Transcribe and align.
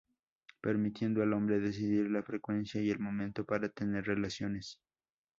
Permitiendo 0.61 1.21
al 1.21 1.31
hombre 1.31 1.59
decidir 1.59 2.09
la 2.09 2.23
frecuencia 2.23 2.81
y 2.81 2.89
el 2.89 2.97
momento 2.97 3.45
para 3.45 3.69
tener 3.69 4.05
relaciones. 4.07 4.79